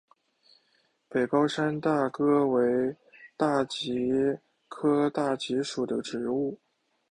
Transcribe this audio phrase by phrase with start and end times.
[1.09, 2.95] 北高山大戟为
[3.37, 6.57] 大戟科大戟属的植物。